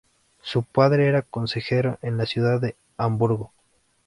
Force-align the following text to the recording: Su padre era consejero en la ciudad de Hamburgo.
Su 0.41 0.63
padre 0.63 1.05
era 1.07 1.21
consejero 1.21 1.99
en 2.01 2.17
la 2.17 2.25
ciudad 2.25 2.59
de 2.59 2.75
Hamburgo. 2.97 3.53